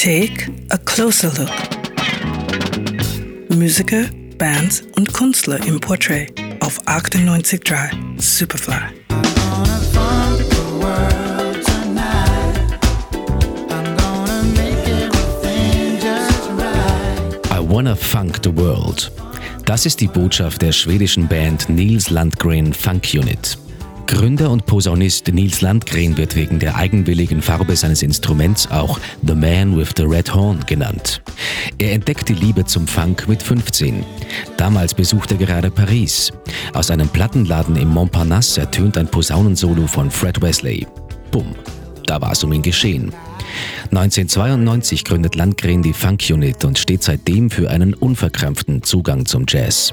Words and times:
Take 0.00 0.46
a 0.70 0.78
closer 0.78 1.28
look. 1.36 1.50
Musiker, 3.48 4.04
Bands 4.38 4.84
und 4.94 5.12
Künstler 5.12 5.58
im 5.66 5.80
Portrait 5.80 6.32
auf 6.60 6.80
98.3 6.86 7.90
Superfly. 8.16 8.74
I 17.50 17.58
wanna 17.58 17.96
funk 17.96 18.38
the 18.44 18.56
world. 18.56 19.10
Das 19.64 19.84
ist 19.84 20.00
die 20.00 20.06
Botschaft 20.06 20.62
der 20.62 20.70
schwedischen 20.70 21.26
Band 21.26 21.68
Nils 21.68 22.10
Landgren 22.10 22.72
Funk 22.72 23.02
Unit. 23.14 23.58
Gründer 24.08 24.50
und 24.50 24.64
Posaunist 24.64 25.28
Nils 25.28 25.60
Landgren 25.60 26.16
wird 26.16 26.34
wegen 26.34 26.58
der 26.58 26.76
eigenwilligen 26.76 27.42
Farbe 27.42 27.76
seines 27.76 28.02
Instruments 28.02 28.66
auch 28.70 28.98
The 29.26 29.34
Man 29.34 29.76
with 29.76 29.90
the 29.98 30.04
Red 30.04 30.34
Horn 30.34 30.64
genannt. 30.66 31.20
Er 31.76 31.92
entdeckt 31.92 32.30
die 32.30 32.34
Liebe 32.34 32.64
zum 32.64 32.86
Funk 32.86 33.28
mit 33.28 33.42
15. 33.42 34.02
Damals 34.56 34.94
besucht 34.94 35.32
er 35.32 35.36
gerade 35.36 35.70
Paris. 35.70 36.32
Aus 36.72 36.90
einem 36.90 37.10
Plattenladen 37.10 37.76
im 37.76 37.88
Montparnasse 37.88 38.62
ertönt 38.62 38.96
ein 38.96 39.08
Posaunensolo 39.08 39.86
von 39.86 40.10
Fred 40.10 40.40
Wesley. 40.40 40.86
Bumm, 41.30 41.54
da 42.06 42.18
war 42.18 42.32
es 42.32 42.42
um 42.42 42.52
ihn 42.54 42.62
geschehen. 42.62 43.12
1992 43.90 45.04
gründet 45.04 45.34
Landgren 45.34 45.82
die 45.82 45.92
Funk 45.92 46.22
Unit 46.30 46.64
und 46.64 46.78
steht 46.78 47.02
seitdem 47.02 47.50
für 47.50 47.68
einen 47.68 47.92
unverkrampften 47.92 48.82
Zugang 48.82 49.26
zum 49.26 49.44
Jazz. 49.46 49.92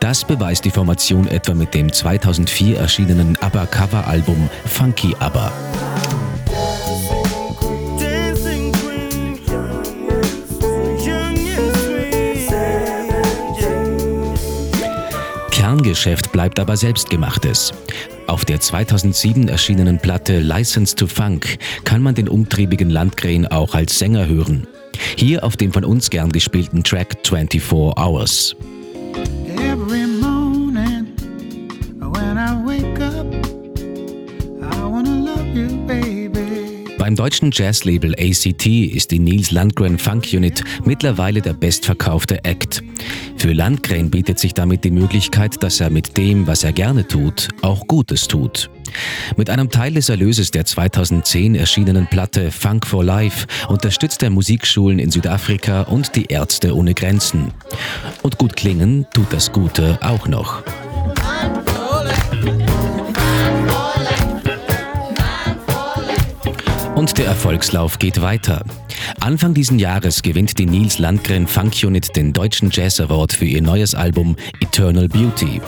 Das 0.00 0.24
beweist 0.24 0.64
die 0.64 0.70
Formation 0.70 1.26
etwa 1.26 1.54
mit 1.54 1.74
dem 1.74 1.92
2004 1.92 2.78
erschienenen 2.78 3.36
ABBA-Cover-Album 3.40 4.48
Funky 4.64 5.14
ABBA. 5.18 5.52
Kerngeschäft 15.50 16.30
bleibt 16.30 16.60
aber 16.60 16.76
selbstgemachtes. 16.76 17.72
Auf 18.28 18.44
der 18.44 18.60
2007 18.60 19.48
erschienenen 19.48 19.98
Platte 19.98 20.38
License 20.38 20.94
to 20.94 21.06
Funk 21.08 21.58
kann 21.84 22.02
man 22.02 22.14
den 22.14 22.28
umtriebigen 22.28 22.88
Landgren 22.88 23.46
auch 23.48 23.74
als 23.74 23.98
Sänger 23.98 24.28
hören. 24.28 24.68
Hier 25.16 25.44
auf 25.44 25.56
dem 25.56 25.72
von 25.72 25.84
uns 25.84 26.08
gern 26.08 26.30
gespielten 26.30 26.84
Track 26.84 27.16
24 27.24 27.72
Hours. 27.72 28.54
Beim 37.08 37.16
deutschen 37.16 37.50
Jazzlabel 37.52 38.14
ACT 38.18 38.66
ist 38.66 39.10
die 39.12 39.18
Nils 39.18 39.50
Landgren 39.50 39.98
Funk 39.98 40.26
Unit 40.34 40.62
mittlerweile 40.84 41.40
der 41.40 41.54
bestverkaufte 41.54 42.44
Act. 42.44 42.82
Für 43.38 43.52
Landgren 43.52 44.10
bietet 44.10 44.38
sich 44.38 44.52
damit 44.52 44.84
die 44.84 44.90
Möglichkeit, 44.90 45.62
dass 45.62 45.80
er 45.80 45.88
mit 45.88 46.18
dem, 46.18 46.46
was 46.46 46.64
er 46.64 46.72
gerne 46.72 47.08
tut, 47.08 47.48
auch 47.62 47.86
Gutes 47.86 48.28
tut. 48.28 48.68
Mit 49.38 49.48
einem 49.48 49.70
Teil 49.70 49.94
des 49.94 50.10
Erlöses 50.10 50.50
der 50.50 50.66
2010 50.66 51.54
erschienenen 51.54 52.08
Platte 52.08 52.50
Funk 52.50 52.86
for 52.86 53.02
Life 53.02 53.46
unterstützt 53.68 54.22
er 54.22 54.28
Musikschulen 54.28 54.98
in 54.98 55.10
Südafrika 55.10 55.82
und 55.82 56.14
die 56.14 56.26
Ärzte 56.26 56.76
ohne 56.76 56.92
Grenzen. 56.92 57.52
Und 58.22 58.36
gut 58.36 58.54
klingen 58.54 59.06
tut 59.14 59.32
das 59.32 59.50
Gute 59.52 59.98
auch 60.02 60.28
noch. 60.28 60.62
Und 66.98 67.16
der 67.16 67.26
Erfolgslauf 67.26 68.00
geht 68.00 68.20
weiter. 68.22 68.64
Anfang 69.20 69.54
diesen 69.54 69.78
Jahres 69.78 70.20
gewinnt 70.20 70.58
die 70.58 70.66
Nils 70.66 70.98
Landgren 70.98 71.46
Funk 71.46 71.74
Unit 71.84 72.16
den 72.16 72.32
Deutschen 72.32 72.70
Jazz 72.72 72.98
Award 72.98 73.32
für 73.32 73.44
ihr 73.44 73.62
neues 73.62 73.94
Album 73.94 74.34
Eternal 74.60 75.06
Beauty. 75.06 75.60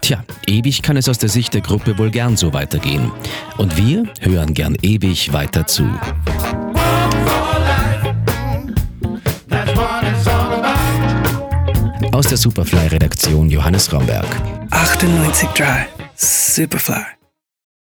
Tja, 0.00 0.24
ewig 0.46 0.80
kann 0.80 0.96
es 0.96 1.06
aus 1.06 1.18
der 1.18 1.28
Sicht 1.28 1.52
der 1.52 1.60
Gruppe 1.60 1.98
wohl 1.98 2.10
gern 2.10 2.38
so 2.38 2.54
weitergehen. 2.54 3.12
Und 3.58 3.76
wir 3.76 4.04
hören 4.20 4.54
gern 4.54 4.74
ewig 4.80 5.34
weiter 5.34 5.66
zu. 5.66 5.86
Aus 12.10 12.26
der 12.28 12.38
Superfly-Redaktion 12.38 13.50
Johannes 13.50 13.92
Raumberg. 13.92 14.28
98.3 14.70 15.84
Superfly. 16.16 17.04